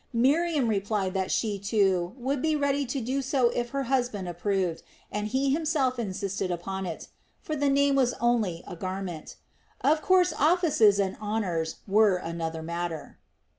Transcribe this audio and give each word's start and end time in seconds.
Miriam 0.13 0.67
replied 0.67 1.13
that 1.13 1.29
she, 1.29 1.59
too, 1.59 2.15
would 2.17 2.41
be 2.41 2.55
ready 2.55 2.87
to 2.87 2.99
do 2.99 3.21
so 3.21 3.49
if 3.49 3.69
her 3.69 3.83
husband 3.83 4.27
approved 4.27 4.81
and 5.11 5.27
he 5.27 5.51
himself 5.51 5.99
insisted 5.99 6.49
upon 6.49 6.87
it; 6.87 7.07
for 7.39 7.55
the 7.55 7.69
name 7.69 7.93
was 7.93 8.15
only 8.19 8.63
a 8.65 8.75
garment. 8.75 9.35
Of 9.81 10.01
course 10.01 10.33
offices 10.33 10.97
and 10.99 11.17
honors 11.21 11.75
were 11.85 12.15
another 12.15 12.63
matter. 12.63 13.19